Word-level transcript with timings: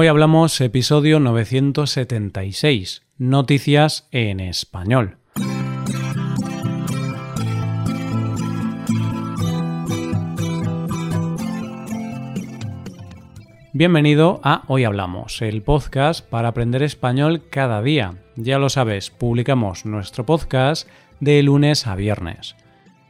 Hoy 0.00 0.06
hablamos 0.06 0.60
episodio 0.60 1.18
976, 1.18 3.02
Noticias 3.18 4.06
en 4.12 4.38
Español. 4.38 5.16
Bienvenido 13.72 14.40
a 14.44 14.62
Hoy 14.68 14.84
Hablamos, 14.84 15.42
el 15.42 15.62
podcast 15.62 16.24
para 16.24 16.46
aprender 16.46 16.84
español 16.84 17.42
cada 17.50 17.82
día. 17.82 18.22
Ya 18.36 18.60
lo 18.60 18.68
sabes, 18.68 19.10
publicamos 19.10 19.84
nuestro 19.84 20.24
podcast 20.24 20.88
de 21.18 21.42
lunes 21.42 21.88
a 21.88 21.96
viernes. 21.96 22.54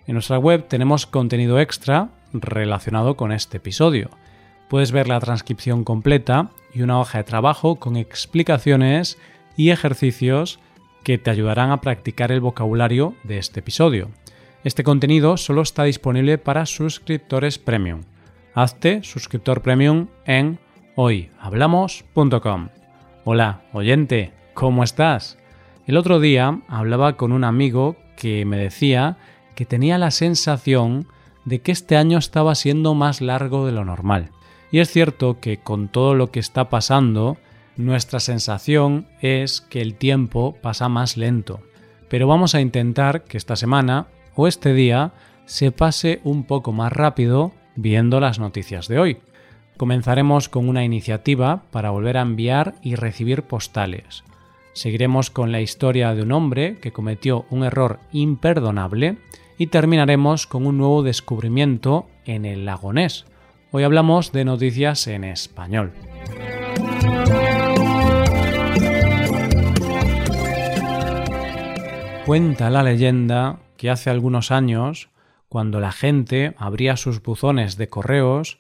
En 0.07 0.15
nuestra 0.15 0.39
web 0.39 0.69
tenemos 0.69 1.05
contenido 1.07 1.61
extra 1.61 2.09
relacionado 2.33 3.19
con 3.19 3.33
este 3.33 3.59
episodio. 3.59 4.09
Puedes 4.71 4.91
ver 4.91 5.07
la 5.09 5.21
transcripción 5.21 5.85
completa 5.85 6.51
y 6.79 6.83
una 6.83 7.01
hoja 7.01 7.19
de 7.19 7.25
trabajo 7.25 7.77
con 7.77 7.97
explicaciones 7.97 9.19
y 9.57 9.71
ejercicios 9.71 10.61
que 11.03 11.19
te 11.19 11.31
ayudarán 11.31 11.73
a 11.73 11.81
practicar 11.81 12.31
el 12.31 12.41
vocabulario 12.41 13.15
de 13.25 13.39
este 13.39 13.61
episodio. 13.61 14.11
Este 14.63 14.85
contenido 14.85 15.37
solo 15.37 15.63
está 15.63 15.85
disponible 15.85 16.39
para 16.39 16.67
suscriptores 16.67 17.59
premium. 17.59 18.03
Hazte 18.55 19.03
suscriptor 19.03 19.61
premium 19.61 20.07
en 20.25 20.61
hoyhablamos.com. 20.95 22.69
Hola, 23.25 23.63
oyente, 23.73 24.33
¿cómo 24.55 24.85
estás? 24.85 25.37
El 25.87 25.97
otro 25.97 26.21
día 26.21 26.61
hablaba 26.69 27.17
con 27.17 27.33
un 27.33 27.43
amigo 27.43 27.97
que 28.17 28.45
me 28.45 28.57
decía 28.57 29.17
que 29.57 29.67
tenía 29.67 29.99
la 29.99 30.13
sensación 30.13 31.09
de 31.45 31.61
que 31.61 31.73
este 31.73 31.97
año 31.97 32.19
estaba 32.19 32.55
siendo 32.55 32.95
más 32.95 33.21
largo 33.21 33.67
de 33.67 33.73
lo 33.73 33.85
normal. 33.85 34.31
Y 34.71 34.81
es 34.81 34.91
cierto 34.91 35.41
que 35.41 35.59
con 35.59 35.89
todo 35.89 36.15
lo 36.15 36.31
que 36.31 36.41
está 36.41 36.69
pasando, 36.69 37.39
nuestra 37.77 38.21
sensación 38.21 39.07
es 39.21 39.61
que 39.61 39.81
el 39.81 39.95
tiempo 39.95 40.57
pasa 40.61 40.89
más 40.89 41.17
lento. 41.17 41.61
Pero 42.09 42.27
vamos 42.27 42.55
a 42.55 42.61
intentar 42.61 43.25
que 43.25 43.39
esta 43.39 43.57
semana 43.57 44.09
o 44.35 44.47
este 44.47 44.75
día 44.75 45.13
se 45.47 45.73
pase 45.73 46.21
un 46.25 46.45
poco 46.45 46.73
más 46.73 46.93
rápido 46.93 47.53
viendo 47.77 48.21
las 48.21 48.39
noticias 48.39 48.89
de 48.89 48.99
hoy. 48.99 49.19
Comenzaremos 49.77 50.49
con 50.49 50.69
una 50.69 50.85
iniciativa 50.85 51.63
para 51.71 51.91
volver 51.91 52.17
a 52.17 52.23
enviar 52.23 52.75
y 52.83 52.97
recibir 52.97 53.45
postales. 53.45 54.25
Seguiremos 54.73 55.31
con 55.31 55.53
la 55.53 55.61
historia 55.61 56.15
de 56.15 56.23
un 56.23 56.33
hombre 56.33 56.79
que 56.81 56.93
cometió 56.93 57.47
un 57.51 57.65
error 57.65 58.01
imperdonable 58.13 59.19
y 59.57 59.69
terminaremos 59.69 60.47
con 60.47 60.67
un 60.67 60.79
nuevo 60.79 61.03
descubrimiento 61.03 62.07
en 62.25 62.45
el 62.45 62.65
lago 62.65 62.93
Ness 62.93 63.25
Hoy 63.71 63.85
hablamos 63.85 64.33
de 64.33 64.47
noticias 64.47 65.07
en 65.09 65.25
español. 65.25 65.93
Cuenta 72.25 72.71
la 72.71 72.83
leyenda 72.83 73.59
que 73.77 73.91
hace 73.91 74.09
algunos 74.09 74.53
años, 74.53 75.11
cuando 75.51 75.81
la 75.81 75.93
gente 75.93 76.55
abría 76.57 76.97
sus 76.97 77.23
buzones 77.23 77.77
de 77.77 77.91
correos, 77.91 78.59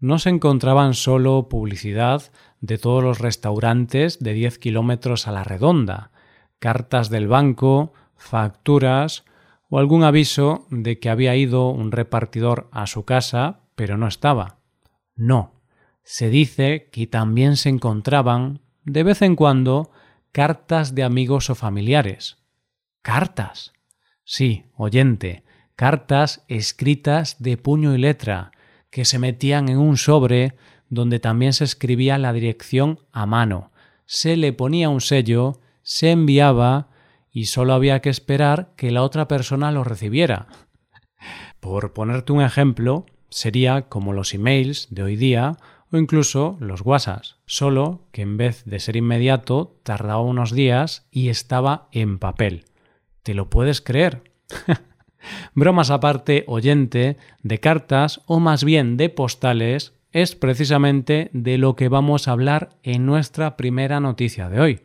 no 0.00 0.18
se 0.18 0.28
encontraban 0.28 0.92
solo 0.92 1.48
publicidad 1.48 2.22
de 2.60 2.76
todos 2.76 3.02
los 3.02 3.20
restaurantes 3.20 4.18
de 4.18 4.34
10 4.34 4.58
kilómetros 4.58 5.26
a 5.28 5.32
la 5.32 5.44
redonda, 5.44 6.10
cartas 6.58 7.08
del 7.08 7.26
banco, 7.26 7.94
facturas 8.16 9.24
o 9.70 9.78
algún 9.78 10.04
aviso 10.04 10.66
de 10.68 10.98
que 10.98 11.08
había 11.08 11.36
ido 11.36 11.70
un 11.70 11.90
repartidor 11.90 12.68
a 12.70 12.86
su 12.86 13.06
casa 13.06 13.61
pero 13.74 13.96
no 13.96 14.06
estaba. 14.06 14.58
No, 15.14 15.62
se 16.04 16.30
dice 16.30 16.88
que 16.90 17.06
también 17.06 17.56
se 17.56 17.68
encontraban, 17.68 18.60
de 18.84 19.02
vez 19.02 19.22
en 19.22 19.36
cuando, 19.36 19.90
cartas 20.32 20.94
de 20.94 21.04
amigos 21.04 21.50
o 21.50 21.54
familiares. 21.54 22.38
¿Cartas? 23.02 23.72
Sí, 24.24 24.66
oyente, 24.76 25.44
cartas 25.76 26.44
escritas 26.48 27.42
de 27.42 27.56
puño 27.56 27.94
y 27.94 27.98
letra, 27.98 28.52
que 28.90 29.04
se 29.04 29.18
metían 29.18 29.68
en 29.68 29.78
un 29.78 29.96
sobre 29.96 30.54
donde 30.88 31.18
también 31.18 31.52
se 31.52 31.64
escribía 31.64 32.18
la 32.18 32.32
dirección 32.32 33.00
a 33.12 33.26
mano, 33.26 33.72
se 34.04 34.36
le 34.36 34.52
ponía 34.52 34.90
un 34.90 35.00
sello, 35.00 35.60
se 35.82 36.10
enviaba 36.10 36.88
y 37.30 37.46
solo 37.46 37.72
había 37.72 38.00
que 38.00 38.10
esperar 38.10 38.74
que 38.76 38.90
la 38.90 39.02
otra 39.02 39.26
persona 39.26 39.72
lo 39.72 39.84
recibiera. 39.84 40.48
Por 41.60 41.94
ponerte 41.94 42.32
un 42.32 42.42
ejemplo, 42.42 43.06
sería 43.32 43.82
como 43.88 44.12
los 44.12 44.34
emails 44.34 44.88
de 44.90 45.02
hoy 45.02 45.16
día 45.16 45.56
o 45.90 45.98
incluso 45.98 46.56
los 46.60 46.82
WhatsApp, 46.82 47.22
solo 47.46 48.06
que 48.12 48.22
en 48.22 48.36
vez 48.36 48.64
de 48.64 48.80
ser 48.80 48.96
inmediato 48.96 49.78
tardaba 49.82 50.22
unos 50.22 50.52
días 50.52 51.06
y 51.10 51.28
estaba 51.28 51.88
en 51.92 52.18
papel. 52.18 52.64
¿Te 53.22 53.34
lo 53.34 53.50
puedes 53.50 53.80
creer? 53.80 54.22
Bromas 55.54 55.90
aparte, 55.90 56.44
oyente, 56.46 57.16
de 57.42 57.60
cartas 57.60 58.22
o 58.26 58.40
más 58.40 58.64
bien 58.64 58.96
de 58.96 59.08
postales 59.08 59.94
es 60.12 60.34
precisamente 60.34 61.30
de 61.32 61.58
lo 61.58 61.74
que 61.74 61.88
vamos 61.88 62.28
a 62.28 62.32
hablar 62.32 62.78
en 62.82 63.06
nuestra 63.06 63.56
primera 63.56 64.00
noticia 64.00 64.48
de 64.48 64.60
hoy. 64.60 64.80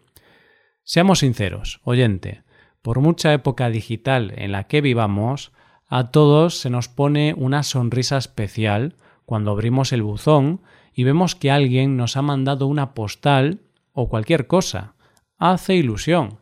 Seamos 0.83 1.19
sinceros, 1.19 1.81
oyente, 1.83 2.43
por 2.81 3.01
mucha 3.01 3.33
época 3.33 3.69
digital 3.69 4.33
en 4.37 4.53
la 4.53 4.65
que 4.65 4.79
vivamos, 4.79 5.51
a 5.87 6.11
todos 6.11 6.59
se 6.59 6.69
nos 6.69 6.89
pone 6.89 7.33
una 7.37 7.63
sonrisa 7.63 8.17
especial 8.17 8.95
cuando 9.25 9.51
abrimos 9.51 9.93
el 9.93 10.03
buzón 10.03 10.61
y 10.93 11.03
vemos 11.03 11.35
que 11.35 11.49
alguien 11.49 11.95
nos 11.95 12.17
ha 12.17 12.21
mandado 12.21 12.67
una 12.67 12.93
postal 12.93 13.61
o 13.93 14.09
cualquier 14.09 14.47
cosa. 14.47 14.95
Hace 15.37 15.75
ilusión. 15.75 16.39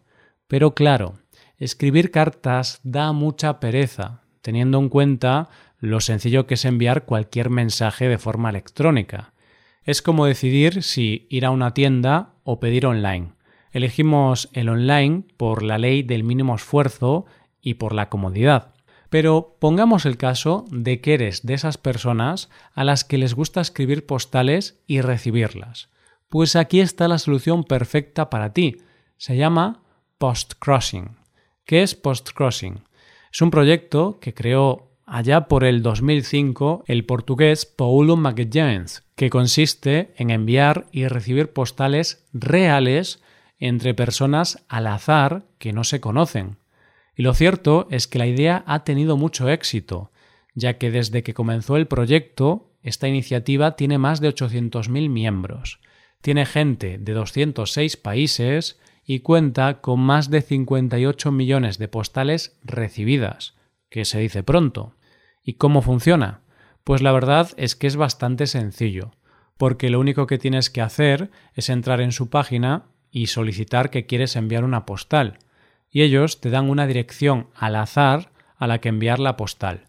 Pero 0.48 0.74
claro, 0.74 1.16
escribir 1.58 2.12
cartas 2.12 2.80
da 2.84 3.12
mucha 3.12 3.60
pereza, 3.60 4.22
teniendo 4.42 4.80
en 4.80 4.90
cuenta 4.90 5.50
lo 5.80 6.00
sencillo 6.00 6.48
que 6.48 6.56
es 6.56 6.66
enviar 6.66 7.06
cualquier 7.06 7.50
mensaje 7.50 8.08
de 8.08 8.18
forma 8.18 8.50
electrónica. 8.50 9.34
Es 9.84 10.02
como 10.02 10.26
decidir 10.26 10.82
si 10.82 11.28
ir 11.30 11.46
a 11.46 11.52
una 11.52 11.74
tienda 11.74 12.34
o 12.44 12.60
pedir 12.60 12.86
online. 12.86 13.34
Elegimos 13.72 14.50
el 14.54 14.70
online 14.70 15.24
por 15.38 15.62
la 15.62 15.78
ley 15.78 16.02
del 16.02 16.24
mínimo 16.24 16.56
esfuerzo 16.56 17.26
y 17.62 17.76
por 17.76 17.94
la 17.94 18.10
comodidad. 18.10 18.75
Pero 19.16 19.56
pongamos 19.62 20.06
el 20.06 20.18
caso 20.18 20.66
de 20.72 21.00
que 21.00 21.14
eres 21.14 21.46
de 21.46 21.54
esas 21.54 21.78
personas 21.78 22.50
a 22.74 22.84
las 22.84 23.06
que 23.06 23.18
les 23.18 23.34
gusta 23.34 23.62
escribir 23.62 24.06
postales 24.06 24.84
y 24.88 25.00
recibirlas. 25.00 25.88
Pues 26.28 26.58
aquí 26.58 26.82
está 26.82 27.08
la 27.08 27.18
solución 27.18 27.64
perfecta 27.64 28.30
para 28.30 28.52
ti. 28.52 28.76
Se 29.16 29.38
llama 29.38 29.84
Postcrossing. 30.18 31.16
¿Qué 31.64 31.82
es 31.82 31.96
Postcrossing? 31.96 32.82
Es 33.32 33.42
un 33.42 33.52
proyecto 33.52 34.20
que 34.20 34.34
creó 34.34 34.92
allá 35.06 35.48
por 35.48 35.64
el 35.64 35.82
2005 35.82 36.84
el 36.86 37.06
portugués 37.06 37.66
Paulo 37.66 38.18
Magalhães, 38.18 39.06
que 39.16 39.30
consiste 39.30 40.14
en 40.18 40.30
enviar 40.30 40.88
y 40.92 41.08
recibir 41.08 41.54
postales 41.54 42.28
reales 42.34 43.24
entre 43.60 43.94
personas 43.94 44.66
al 44.68 44.88
azar 44.88 45.46
que 45.58 45.72
no 45.72 45.86
se 45.86 46.02
conocen. 46.02 46.58
Y 47.16 47.24
lo 47.24 47.34
cierto 47.34 47.88
es 47.90 48.08
que 48.08 48.20
la 48.20 48.28
idea 48.28 48.64
ha 48.68 48.84
tenido 48.84 49.18
mucho 49.18 49.50
éxito, 49.50 50.12
ya 50.54 50.78
que 50.78 50.92
desde 50.92 51.24
que 51.24 51.34
comenzó 51.34 51.78
el 51.78 51.88
proyecto, 51.88 52.72
esta 52.82 53.08
iniciativa 53.08 53.76
tiene 53.76 53.98
más 53.98 54.20
de 54.20 54.30
800.000 54.30 55.10
miembros. 55.10 55.80
Tiene 56.22 56.46
gente 56.46 56.98
de 56.98 57.14
206 57.14 57.98
países 57.98 58.80
y 59.06 59.20
cuenta 59.20 59.82
con 59.82 60.00
más 60.00 60.30
de 60.30 60.42
58 60.42 61.32
millones 61.32 61.78
de 61.78 61.88
postales 61.88 62.58
recibidas, 62.64 63.56
que 63.90 64.06
se 64.06 64.20
dice 64.20 64.44
pronto. 64.44 64.96
¿Y 65.44 65.54
cómo 65.54 65.82
funciona? 65.82 66.42
Pues 66.84 67.02
la 67.02 67.12
verdad 67.12 67.50
es 67.58 67.76
que 67.76 67.88
es 67.88 67.96
bastante 67.96 68.48
sencillo, 68.48 69.12
porque 69.58 69.90
lo 69.90 70.00
único 70.00 70.28
que 70.28 70.38
tienes 70.38 70.70
que 70.70 70.82
hacer 70.82 71.30
es 71.54 71.70
entrar 71.70 72.02
en 72.02 72.12
su 72.12 72.30
página 72.30 72.86
y 73.12 73.28
solicitar 73.28 73.90
que 73.90 74.06
quieres 74.06 74.36
enviar 74.36 74.64
una 74.64 74.86
postal, 74.86 75.40
y 75.96 76.02
ellos 76.02 76.42
te 76.42 76.50
dan 76.50 76.70
una 76.70 76.88
dirección 76.88 77.48
al 77.56 77.78
azar 77.78 78.34
a 78.58 78.68
la 78.68 78.82
que 78.82 78.90
enviar 78.90 79.18
la 79.18 79.38
postal. 79.38 79.86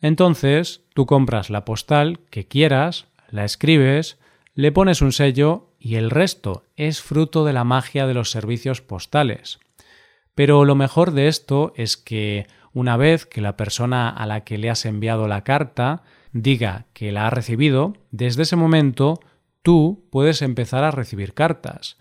Entonces, 0.00 0.82
tú 0.94 1.06
compras 1.06 1.48
la 1.48 1.64
postal 1.64 2.18
que 2.28 2.48
quieras, 2.48 3.06
la 3.30 3.44
escribes, 3.44 4.18
le 4.54 4.72
pones 4.72 5.00
un 5.00 5.12
sello 5.12 5.70
y 5.78 5.94
el 5.94 6.10
resto 6.10 6.64
es 6.74 7.00
fruto 7.00 7.44
de 7.44 7.52
la 7.52 7.62
magia 7.62 8.08
de 8.08 8.14
los 8.14 8.32
servicios 8.32 8.80
postales. 8.80 9.60
Pero 10.34 10.64
lo 10.64 10.74
mejor 10.74 11.12
de 11.12 11.28
esto 11.28 11.72
es 11.76 11.96
que 11.96 12.48
una 12.72 12.96
vez 12.96 13.24
que 13.24 13.40
la 13.40 13.56
persona 13.56 14.08
a 14.08 14.26
la 14.26 14.42
que 14.42 14.58
le 14.58 14.70
has 14.70 14.84
enviado 14.84 15.28
la 15.28 15.44
carta 15.44 16.02
diga 16.32 16.86
que 16.94 17.12
la 17.12 17.28
ha 17.28 17.30
recibido, 17.30 17.92
desde 18.10 18.42
ese 18.42 18.56
momento 18.56 19.20
tú 19.62 20.08
puedes 20.10 20.42
empezar 20.42 20.82
a 20.82 20.90
recibir 20.90 21.32
cartas. 21.32 21.96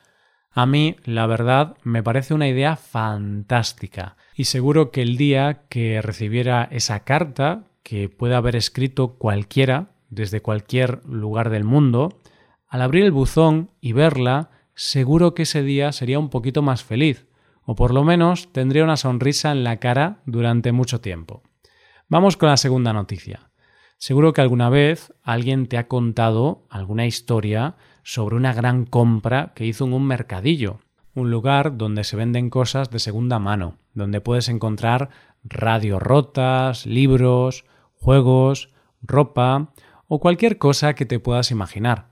A 0.56 0.68
mí, 0.68 0.98
la 1.04 1.26
verdad, 1.26 1.78
me 1.84 2.04
parece 2.04 2.36
una 2.36 2.48
idea 2.48 2.76
fantástica 2.76 4.18
y 4.36 4.46
seguro 4.46 4.92
que 4.92 5.02
el 5.02 5.18
día 5.18 5.64
que 5.68 6.02
recibiera 6.02 6.68
esa 6.72 7.00
carta, 7.00 7.64
que 7.82 8.08
puede 8.08 8.36
haber 8.36 8.56
escrito 8.56 9.16
cualquiera 9.16 9.96
desde 10.10 10.42
cualquier 10.42 11.04
lugar 11.06 11.50
del 11.50 11.64
mundo, 11.64 12.20
al 12.68 12.84
abrir 12.84 13.04
el 13.04 13.12
buzón 13.12 13.72
y 13.82 13.94
verla, 13.94 14.52
seguro 14.76 15.34
que 15.34 15.44
ese 15.44 15.64
día 15.64 15.92
sería 15.92 16.20
un 16.20 16.30
poquito 16.30 16.62
más 16.62 16.84
feliz, 16.84 17.26
o 17.66 17.76
por 17.76 17.92
lo 17.92 18.04
menos 18.04 18.52
tendría 18.54 18.84
una 18.84 18.98
sonrisa 18.98 19.52
en 19.52 19.64
la 19.64 19.78
cara 19.78 20.22
durante 20.26 20.72
mucho 20.72 21.02
tiempo. 21.02 21.42
Vamos 22.10 22.38
con 22.38 22.50
la 22.50 22.58
segunda 22.58 22.94
noticia. 22.94 23.50
Seguro 23.98 24.34
que 24.34 24.42
alguna 24.42 24.70
vez 24.70 25.14
alguien 25.24 25.68
te 25.68 25.78
ha 25.78 25.88
contado 25.88 26.68
alguna 26.70 27.06
historia 27.06 27.76
sobre 28.04 28.36
una 28.36 28.54
gran 28.54 28.86
compra 28.86 29.54
que 29.56 29.66
hizo 29.66 29.86
en 29.86 29.94
un 29.94 30.06
mercadillo, 30.06 30.80
un 31.16 31.32
lugar 31.32 31.78
donde 31.78 32.04
se 32.04 32.16
venden 32.16 32.50
cosas 32.50 32.90
de 32.90 33.00
segunda 33.00 33.40
mano, 33.40 33.78
donde 33.94 34.22
puedes 34.22 34.50
encontrar 34.50 35.10
radios 35.44 36.02
rotas, 36.02 36.86
libros, 36.86 37.66
juegos, 37.94 38.70
ropa 39.02 39.74
o 40.08 40.20
cualquier 40.20 40.58
cosa 40.58 40.96
que 40.96 41.06
te 41.06 41.20
puedas 41.20 41.52
imaginar. 41.52 42.10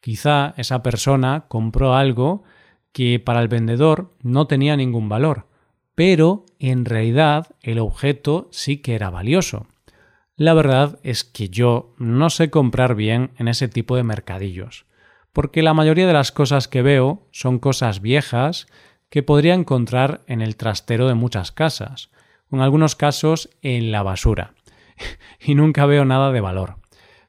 Quizá 0.00 0.54
esa 0.56 0.82
persona 0.82 1.44
compró 1.48 1.94
algo 1.94 2.42
que 2.92 3.20
para 3.20 3.40
el 3.40 3.48
vendedor 3.48 4.14
no 4.22 4.46
tenía 4.46 4.76
ningún 4.76 5.08
valor, 5.08 5.46
pero 5.94 6.44
en 6.58 6.84
realidad 6.84 7.54
el 7.60 7.78
objeto 7.78 8.48
sí 8.50 8.78
que 8.78 8.94
era 8.94 9.10
valioso. 9.10 9.66
La 10.36 10.54
verdad 10.54 10.98
es 11.02 11.24
que 11.24 11.48
yo 11.48 11.94
no 11.98 12.30
sé 12.30 12.50
comprar 12.50 12.94
bien 12.94 13.30
en 13.38 13.48
ese 13.48 13.68
tipo 13.68 13.96
de 13.96 14.02
mercadillos, 14.02 14.86
porque 15.32 15.62
la 15.62 15.74
mayoría 15.74 16.06
de 16.06 16.12
las 16.12 16.32
cosas 16.32 16.68
que 16.68 16.82
veo 16.82 17.26
son 17.30 17.58
cosas 17.58 18.00
viejas 18.00 18.66
que 19.08 19.22
podría 19.22 19.54
encontrar 19.54 20.22
en 20.26 20.40
el 20.40 20.56
trastero 20.56 21.08
de 21.08 21.14
muchas 21.14 21.52
casas, 21.52 22.10
en 22.50 22.60
algunos 22.60 22.96
casos 22.96 23.50
en 23.62 23.92
la 23.92 24.02
basura, 24.02 24.54
y 25.40 25.54
nunca 25.54 25.86
veo 25.86 26.04
nada 26.04 26.32
de 26.32 26.40
valor. 26.40 26.76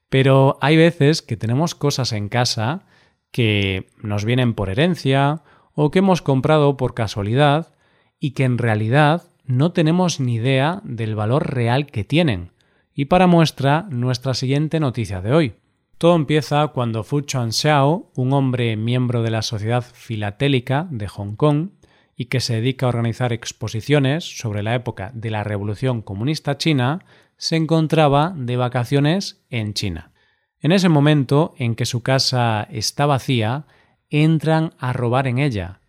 Pero 0.10 0.58
hay 0.62 0.78
veces 0.78 1.22
que 1.22 1.38
tenemos 1.38 1.76
cosas 1.76 2.12
en 2.12 2.30
casa 2.30 2.86
que 3.32 3.88
nos 4.02 4.26
vienen 4.26 4.54
por 4.54 4.70
herencia 4.70 5.42
o 5.74 5.90
que 5.90 6.00
hemos 6.00 6.22
comprado 6.22 6.78
por 6.78 6.94
casualidad 6.94 7.74
y 8.20 8.32
que 8.32 8.44
en 8.44 8.58
realidad 8.58 9.24
no 9.44 9.72
tenemos 9.72 10.20
ni 10.20 10.36
idea 10.36 10.82
del 10.84 11.16
valor 11.16 11.54
real 11.54 11.88
que 11.88 12.04
tienen. 12.04 12.52
Y 12.94 13.06
para 13.06 13.28
muestra, 13.28 13.88
nuestra 13.90 14.36
siguiente 14.36 14.80
noticia 14.80 15.22
de 15.22 15.34
hoy. 15.34 15.56
Todo 15.98 16.16
empieza 16.16 16.68
cuando 16.68 17.04
Fu 17.04 17.22
Chuan-xiao, 17.22 18.12
un 18.16 18.34
hombre 18.34 18.76
miembro 18.76 19.24
de 19.24 19.32
la 19.32 19.42
Sociedad 19.42 19.84
Filatélica 19.84 20.88
de 20.90 21.08
Hong 21.08 21.36
Kong 21.36 21.70
y 22.16 22.26
que 22.26 22.42
se 22.42 22.56
dedica 22.56 22.86
a 22.86 22.90
organizar 22.90 23.34
exposiciones 23.34 24.24
sobre 24.24 24.64
la 24.64 24.76
época 24.76 25.12
de 25.14 25.32
la 25.32 25.44
Revolución 25.44 26.02
Comunista 26.02 26.58
China, 26.58 27.06
se 27.38 27.56
encontraba 27.56 28.34
de 28.36 28.58
vacaciones 28.58 29.44
en 29.50 29.74
China. 29.74 30.12
En 30.60 30.72
ese 30.72 30.90
momento 30.90 31.54
en 31.58 31.76
que 31.76 31.86
su 31.86 32.04
casa 32.04 32.68
está 32.72 33.06
vacía, 33.06 33.66
entran 34.10 34.74
a 34.78 34.94
robar 34.94 35.28
en 35.28 35.40
ella, 35.40 35.82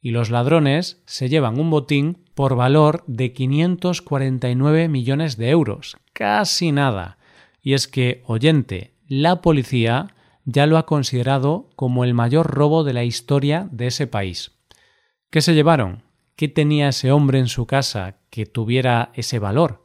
y 0.00 0.10
los 0.10 0.30
ladrones 0.30 1.02
se 1.06 1.28
llevan 1.28 1.60
un 1.60 1.70
botín 1.70 2.24
por 2.34 2.56
valor 2.56 3.04
de 3.06 3.32
549 3.32 4.88
millones 4.88 5.36
de 5.36 5.50
euros. 5.50 5.96
Casi 6.12 6.72
nada. 6.72 7.18
Y 7.60 7.74
es 7.74 7.86
que, 7.86 8.22
oyente, 8.26 8.91
la 9.08 9.42
policía 9.42 10.14
ya 10.44 10.66
lo 10.66 10.78
ha 10.78 10.86
considerado 10.86 11.70
como 11.76 12.04
el 12.04 12.14
mayor 12.14 12.50
robo 12.50 12.84
de 12.84 12.92
la 12.92 13.04
historia 13.04 13.68
de 13.70 13.88
ese 13.88 14.06
país. 14.06 14.52
¿Qué 15.30 15.40
se 15.40 15.54
llevaron? 15.54 16.02
¿Qué 16.36 16.48
tenía 16.48 16.88
ese 16.88 17.12
hombre 17.12 17.38
en 17.38 17.48
su 17.48 17.66
casa 17.66 18.16
que 18.30 18.46
tuviera 18.46 19.10
ese 19.14 19.38
valor? 19.38 19.84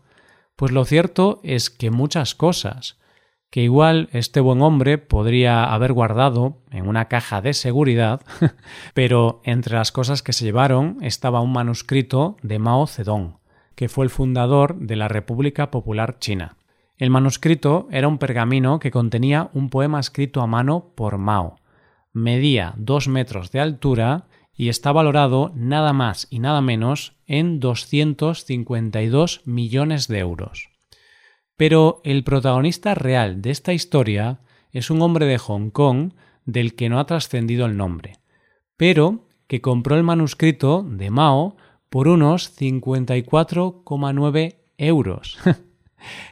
Pues 0.56 0.72
lo 0.72 0.86
cierto 0.86 1.40
es 1.44 1.70
que 1.70 1.92
muchas 1.92 2.34
cosas 2.34 2.98
que 3.50 3.62
igual 3.62 4.10
este 4.12 4.40
buen 4.40 4.62
hombre 4.62 4.98
podría 4.98 5.64
haber 5.64 5.94
guardado 5.94 6.58
en 6.72 6.88
una 6.88 7.08
caja 7.08 7.42
de 7.42 7.54
seguridad, 7.54 8.22
pero 8.94 9.42
entre 9.44 9.76
las 9.76 9.92
cosas 9.92 10.22
que 10.22 10.34
se 10.34 10.46
llevaron 10.46 10.98
estaba 11.02 11.42
un 11.42 11.54
manuscrito 11.54 12.38
de 12.42 12.60
Mao 12.60 12.88
Zedong, 12.88 13.38
que 13.76 13.88
fue 13.88 14.04
el 14.06 14.10
fundador 14.10 14.76
de 14.80 14.96
la 14.96 15.08
República 15.08 15.72
Popular 15.72 16.18
China. 16.20 16.58
El 16.98 17.12
manuscrito 17.12 17.88
era 17.92 18.08
un 18.08 18.18
pergamino 18.18 18.80
que 18.80 18.90
contenía 18.90 19.52
un 19.54 19.70
poema 19.70 20.00
escrito 20.00 20.42
a 20.42 20.48
mano 20.48 20.94
por 20.96 21.20
Mao. 21.20 21.58
Medía 22.12 22.74
dos 22.78 23.08
metros 23.08 23.52
de 23.52 23.60
altura 23.60 24.28
y 24.56 24.70
está 24.70 24.92
valorado 24.92 25.52
nada 25.54 25.94
más 25.94 26.26
y 26.32 26.40
nada 26.40 26.62
menos 26.62 27.14
en 27.28 27.60
252 27.60 29.42
millones 29.46 30.08
de 30.08 30.18
euros. 30.18 30.70
Pero 31.56 32.02
el 32.04 32.24
protagonista 32.24 32.96
real 32.96 33.44
de 33.44 33.52
esta 33.52 33.74
historia 33.74 34.40
es 34.72 34.90
un 34.90 35.04
hombre 35.04 35.28
de 35.28 35.38
Hong 35.38 35.70
Kong 35.70 36.14
del 36.46 36.74
que 36.74 36.90
no 36.90 37.00
ha 37.00 37.06
trascendido 37.06 37.68
el 37.68 37.78
nombre, 37.78 38.14
pero 38.76 39.28
que 39.46 39.62
compró 39.62 39.96
el 39.96 40.04
manuscrito 40.04 40.84
de 40.84 41.12
Mao 41.12 41.58
por 41.90 42.08
unos 42.08 42.60
54,9 42.60 44.56
euros. 44.78 45.38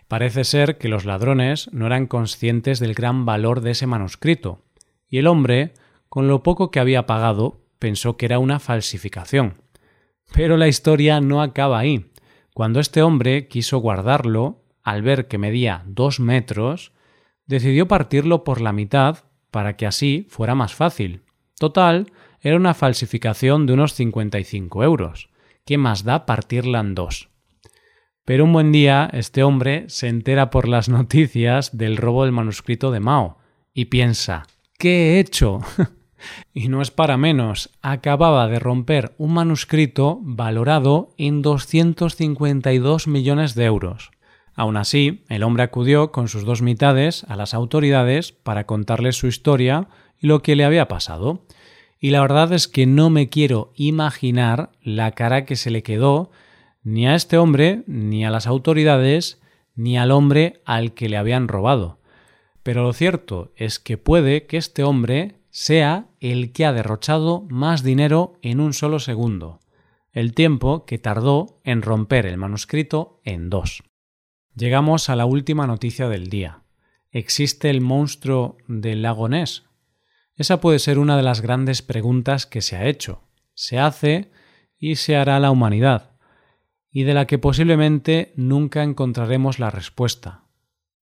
Parece 0.08 0.44
ser 0.44 0.78
que 0.78 0.88
los 0.88 1.06
ladrones 1.06 1.70
no 1.72 1.88
eran 1.88 2.08
conscientes 2.08 2.80
del 2.80 2.94
gran 2.94 3.26
valor 3.26 3.62
de 3.62 3.72
ese 3.72 3.88
manuscrito, 3.88 4.64
y 5.10 5.18
el 5.18 5.28
hombre, 5.28 5.74
con 6.10 6.28
lo 6.28 6.44
poco 6.44 6.72
que 6.72 6.80
había 6.80 7.06
pagado, 7.06 7.62
pensó 7.80 8.18
que 8.18 8.26
era 8.26 8.40
una 8.40 8.60
falsificación. 8.60 9.62
Pero 10.34 10.58
la 10.58 10.68
historia 10.68 11.22
no 11.22 11.42
acaba 11.42 11.80
ahí. 11.80 12.12
Cuando 12.54 12.80
este 12.80 13.02
hombre 13.02 13.48
quiso 13.48 13.80
guardarlo, 13.80 14.64
al 14.84 15.02
ver 15.02 15.28
que 15.28 15.38
medía 15.38 15.84
dos 15.86 16.20
metros, 16.20 16.94
decidió 17.46 17.88
partirlo 17.88 18.44
por 18.44 18.62
la 18.62 18.72
mitad 18.72 19.26
para 19.52 19.76
que 19.76 19.86
así 19.86 20.28
fuera 20.30 20.56
más 20.56 20.74
fácil. 20.74 21.24
Total, 21.58 22.12
era 22.42 22.58
una 22.58 22.74
falsificación 22.74 23.66
de 23.66 23.74
unos 23.74 23.94
55 23.94 24.84
euros. 24.84 25.30
¿Qué 25.66 25.78
más 25.78 26.04
da 26.04 26.26
partirla 26.26 26.80
en 26.80 26.94
dos? 26.94 27.30
Pero 28.26 28.44
un 28.44 28.54
buen 28.54 28.72
día 28.72 29.08
este 29.14 29.44
hombre 29.44 29.86
se 29.88 30.08
entera 30.08 30.50
por 30.50 30.68
las 30.68 30.90
noticias 30.90 31.78
del 31.78 31.96
robo 31.96 32.24
del 32.24 32.32
manuscrito 32.32 32.90
de 32.90 33.00
Mao 33.00 33.38
y 33.72 33.86
piensa, 33.86 34.48
¿qué 34.80 35.14
he 35.14 35.20
hecho? 35.20 35.60
y 36.54 36.68
no 36.68 36.82
es 36.82 36.90
para 36.90 37.18
menos, 37.18 37.70
acababa 37.84 38.48
de 38.48 38.58
romper 38.58 39.14
un 39.20 39.36
manuscrito 39.36 40.18
valorado 40.24 41.14
en 41.20 41.44
252 41.44 43.08
millones 43.08 43.54
de 43.54 43.66
euros. 43.66 44.10
Aún 44.56 44.78
así, 44.78 45.24
el 45.30 45.44
hombre 45.44 45.62
acudió 45.62 46.12
con 46.12 46.28
sus 46.28 46.46
dos 46.46 46.64
mitades 46.64 47.26
a 47.26 47.36
las 47.36 47.54
autoridades 47.54 48.32
para 48.32 48.66
contarles 48.66 49.18
su 49.18 49.28
historia 49.28 49.88
y 50.20 50.26
lo 50.26 50.42
que 50.42 50.56
le 50.56 50.66
había 50.66 50.88
pasado. 50.88 51.46
Y 52.00 52.10
la 52.10 52.22
verdad 52.22 52.54
es 52.54 52.68
que 52.68 52.88
no 52.88 53.12
me 53.12 53.30
quiero 53.30 53.72
imaginar 53.76 54.72
la 54.82 55.12
cara 55.12 55.46
que 55.46 55.56
se 55.56 55.70
le 55.70 55.84
quedó 55.84 56.32
ni 56.86 57.08
a 57.08 57.16
este 57.16 57.38
hombre, 57.38 57.84
ni 57.88 58.26
a 58.26 58.30
las 58.30 58.46
autoridades, 58.46 59.42
ni 59.76 59.98
al 59.98 60.12
hombre 60.12 60.62
al 60.66 60.94
que 60.94 61.10
le 61.10 61.18
habían 61.18 61.48
robado. 61.48 62.00
Pero 62.64 62.84
lo 62.84 62.94
cierto 62.94 63.52
es 63.56 63.80
que 63.80 63.98
puede 63.98 64.46
que 64.46 64.58
este 64.58 64.84
hombre 64.84 65.42
sea 65.50 66.08
el 66.20 66.54
que 66.54 66.64
ha 66.64 66.74
derrochado 66.74 67.46
más 67.50 67.84
dinero 67.84 68.38
en 68.44 68.60
un 68.60 68.74
solo 68.74 69.00
segundo, 69.00 69.60
el 70.12 70.34
tiempo 70.34 70.86
que 70.86 71.00
tardó 71.00 71.60
en 71.64 71.82
romper 71.82 72.28
el 72.28 72.38
manuscrito 72.38 73.20
en 73.24 73.50
dos. 73.50 73.84
Llegamos 74.56 75.10
a 75.10 75.16
la 75.16 75.26
última 75.26 75.66
noticia 75.68 76.08
del 76.08 76.30
día. 76.30 76.62
¿Existe 77.10 77.70
el 77.72 77.82
monstruo 77.82 78.58
del 78.68 79.02
lago 79.02 79.28
Ness? 79.28 79.64
Esa 80.36 80.62
puede 80.62 80.80
ser 80.80 81.00
una 81.00 81.18
de 81.18 81.24
las 81.24 81.42
grandes 81.42 81.82
preguntas 81.82 82.46
que 82.46 82.62
se 82.62 82.76
ha 82.76 82.86
hecho, 82.86 83.24
se 83.56 83.80
hace 83.80 84.30
y 84.78 84.98
se 84.98 85.16
hará 85.16 85.40
la 85.40 85.50
humanidad, 85.50 86.15
y 86.96 87.04
de 87.04 87.14
la 87.14 87.28
que 87.28 87.38
posiblemente 87.38 88.32
nunca 88.38 88.82
encontraremos 88.82 89.60
la 89.60 89.70
respuesta. 89.70 90.46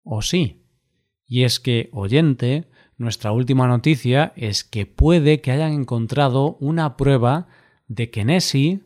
¿O 0.01 0.23
sí? 0.23 0.63
Y 1.27 1.43
es 1.43 1.59
que, 1.59 1.91
oyente, 1.93 2.67
nuestra 2.97 3.31
última 3.31 3.67
noticia 3.67 4.33
es 4.35 4.63
que 4.63 4.87
puede 4.87 5.39
que 5.39 5.51
hayan 5.51 5.71
encontrado 5.71 6.57
una 6.59 6.97
prueba 6.97 7.47
de 7.87 8.09
que 8.09 8.25
Nessie, 8.25 8.79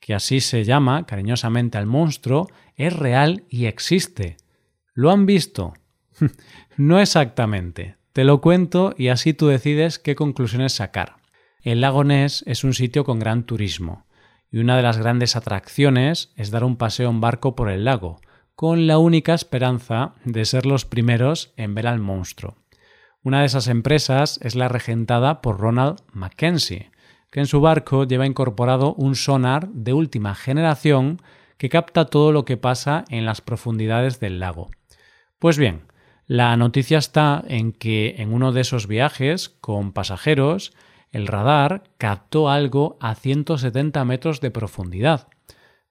que 0.00 0.12
así 0.12 0.40
se 0.40 0.64
llama 0.64 1.06
cariñosamente 1.06 1.78
al 1.78 1.86
monstruo, 1.86 2.46
es 2.76 2.94
real 2.94 3.44
y 3.48 3.64
existe. 3.64 4.36
¿Lo 4.92 5.12
han 5.12 5.24
visto? 5.24 5.72
no 6.76 7.00
exactamente. 7.00 7.96
Te 8.12 8.24
lo 8.24 8.42
cuento 8.42 8.94
y 8.98 9.08
así 9.08 9.32
tú 9.32 9.46
decides 9.46 9.98
qué 9.98 10.14
conclusiones 10.14 10.74
sacar. 10.74 11.16
El 11.62 11.80
lago 11.80 12.04
Ness 12.04 12.44
es 12.46 12.64
un 12.64 12.74
sitio 12.74 13.04
con 13.04 13.18
gran 13.18 13.44
turismo 13.44 14.04
y 14.50 14.58
una 14.58 14.76
de 14.76 14.82
las 14.82 14.98
grandes 14.98 15.36
atracciones 15.36 16.32
es 16.36 16.50
dar 16.50 16.64
un 16.64 16.76
paseo 16.76 17.10
en 17.10 17.20
barco 17.20 17.54
por 17.54 17.70
el 17.70 17.84
lago, 17.84 18.20
con 18.54 18.86
la 18.86 18.98
única 18.98 19.34
esperanza 19.34 20.14
de 20.24 20.44
ser 20.44 20.66
los 20.66 20.84
primeros 20.84 21.52
en 21.56 21.74
ver 21.74 21.86
al 21.86 21.98
monstruo. 21.98 22.56
Una 23.22 23.40
de 23.40 23.46
esas 23.46 23.68
empresas 23.68 24.38
es 24.42 24.54
la 24.54 24.68
regentada 24.68 25.40
por 25.40 25.58
Ronald 25.58 26.00
Mackenzie, 26.12 26.90
que 27.30 27.40
en 27.40 27.46
su 27.46 27.60
barco 27.60 28.04
lleva 28.04 28.26
incorporado 28.26 28.94
un 28.94 29.14
sonar 29.14 29.68
de 29.68 29.92
última 29.92 30.34
generación 30.34 31.20
que 31.58 31.68
capta 31.68 32.06
todo 32.06 32.32
lo 32.32 32.44
que 32.44 32.56
pasa 32.56 33.04
en 33.08 33.24
las 33.26 33.40
profundidades 33.40 34.20
del 34.20 34.40
lago. 34.40 34.70
Pues 35.38 35.58
bien, 35.58 35.82
La 36.32 36.56
noticia 36.56 36.98
está 36.98 37.42
en 37.48 37.72
que 37.72 38.14
en 38.18 38.32
uno 38.32 38.52
de 38.52 38.60
esos 38.60 38.86
viajes 38.86 39.48
con 39.48 39.92
pasajeros, 39.92 40.72
el 41.10 41.26
radar 41.26 41.84
captó 41.98 42.48
algo 42.48 42.96
a 43.00 43.14
170 43.14 44.04
metros 44.04 44.40
de 44.40 44.50
profundidad. 44.50 45.28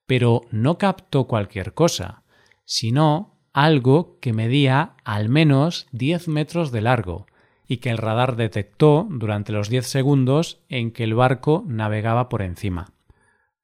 Pero 0.05 0.41
no 0.51 0.77
captó 0.77 1.25
cualquier 1.27 1.73
cosa, 1.73 2.23
sino 2.65 3.37
algo 3.53 4.17
que 4.21 4.33
medía 4.33 4.95
al 5.03 5.29
menos 5.29 5.87
10 5.91 6.27
metros 6.27 6.71
de 6.71 6.81
largo 6.81 7.27
y 7.67 7.77
que 7.77 7.89
el 7.89 7.97
radar 7.97 8.35
detectó 8.35 9.07
durante 9.09 9.51
los 9.51 9.69
10 9.69 9.85
segundos 9.85 10.59
en 10.69 10.91
que 10.91 11.03
el 11.03 11.13
barco 11.13 11.63
navegaba 11.67 12.29
por 12.29 12.41
encima. 12.41 12.93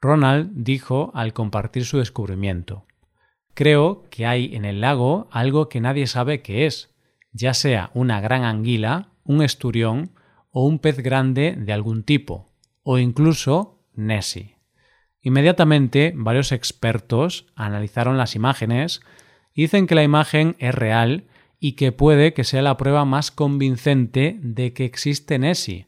Ronald 0.01 0.51
dijo 0.53 1.11
al 1.15 1.33
compartir 1.33 1.85
su 1.85 1.97
descubrimiento 1.97 2.85
Creo 3.55 4.03
que 4.09 4.25
hay 4.25 4.53
en 4.53 4.65
el 4.65 4.81
lago 4.81 5.27
algo 5.31 5.69
que 5.69 5.79
nadie 5.81 6.07
sabe 6.07 6.41
qué 6.41 6.65
es, 6.65 6.93
ya 7.31 7.53
sea 7.53 7.89
una 7.93 8.19
gran 8.19 8.43
anguila, 8.43 9.09
un 9.23 9.41
esturión 9.41 10.11
o 10.57 10.63
un 10.65 10.79
pez 10.79 10.99
grande 10.99 11.53
de 11.57 11.73
algún 11.73 12.03
tipo, 12.03 12.47
o 12.81 12.97
incluso 12.97 13.83
Nessie. 13.93 14.55
Inmediatamente 15.21 16.13
varios 16.15 16.53
expertos 16.53 17.47
analizaron 17.57 18.17
las 18.17 18.37
imágenes 18.37 19.01
y 19.53 19.63
dicen 19.63 19.85
que 19.85 19.95
la 19.95 20.03
imagen 20.03 20.55
es 20.59 20.73
real 20.73 21.25
y 21.59 21.73
que 21.73 21.91
puede 21.91 22.33
que 22.33 22.45
sea 22.45 22.61
la 22.61 22.77
prueba 22.77 23.03
más 23.03 23.31
convincente 23.31 24.37
de 24.41 24.71
que 24.71 24.85
existe 24.85 25.37
Nessie, 25.37 25.87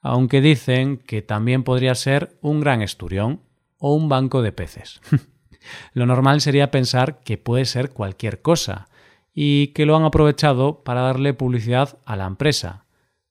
aunque 0.00 0.40
dicen 0.40 0.96
que 0.96 1.22
también 1.22 1.62
podría 1.62 1.94
ser 1.94 2.36
un 2.40 2.58
gran 2.58 2.82
esturión 2.82 3.42
o 3.78 3.94
un 3.94 4.08
banco 4.08 4.42
de 4.42 4.50
peces. 4.50 5.00
Lo 5.94 6.06
normal 6.06 6.40
sería 6.40 6.72
pensar 6.72 7.20
que 7.20 7.38
puede 7.38 7.66
ser 7.66 7.90
cualquier 7.90 8.42
cosa 8.42 8.88
y 9.32 9.68
que 9.68 9.86
lo 9.86 9.94
han 9.94 10.02
aprovechado 10.02 10.82
para 10.82 11.02
darle 11.02 11.34
publicidad 11.34 12.00
a 12.04 12.16
la 12.16 12.26
empresa. 12.26 12.84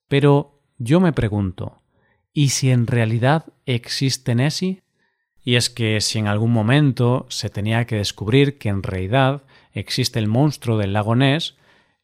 Pero 0.07 0.60
yo 0.83 0.99
me 0.99 1.13
pregunto, 1.13 1.81
¿y 2.33 2.49
si 2.49 2.71
en 2.71 2.87
realidad 2.87 3.45
existe 3.65 4.33
Nessie? 4.33 4.81
Y 5.43 5.55
es 5.55 5.69
que 5.69 6.01
si 6.01 6.17
en 6.19 6.27
algún 6.27 6.51
momento 6.51 7.27
se 7.29 7.49
tenía 7.49 7.85
que 7.85 7.97
descubrir 7.97 8.57
que 8.57 8.69
en 8.69 8.81
realidad 8.81 9.43
existe 9.73 10.17
el 10.17 10.27
monstruo 10.27 10.77
del 10.77 10.93
lago 10.93 11.15
Ness, 11.15 11.55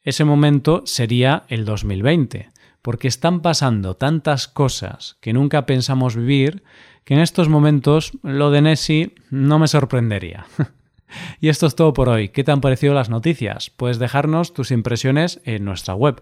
ese 0.03 0.25
momento 0.25 0.84
sería 0.86 1.43
el 1.50 1.65
2020, 1.65 2.50
porque 2.81 3.07
están 3.07 3.41
pasando 3.41 3.96
tantas 3.96 4.48
cosas 4.48 5.17
que 5.22 5.34
nunca 5.34 5.65
pensamos 5.65 6.15
vivir 6.15 6.63
que 7.03 7.15
en 7.15 7.19
estos 7.19 7.50
momentos 7.50 8.12
lo 8.22 8.51
de 8.51 8.62
Nessie 8.62 9.15
no 9.31 9.60
me 9.60 9.67
sorprendería. 9.67 10.46
y 11.41 11.50
esto 11.50 11.65
es 11.65 11.75
todo 11.75 11.93
por 11.93 12.10
hoy. 12.10 12.29
¿Qué 12.29 12.43
te 12.43 12.51
han 12.51 12.62
parecido 12.62 12.93
las 12.93 13.10
noticias? 13.10 13.72
Puedes 13.72 13.98
dejarnos 13.98 14.53
tus 14.53 14.72
impresiones 14.72 15.41
en 15.46 15.65
nuestra 15.65 15.96
web. 15.96 16.22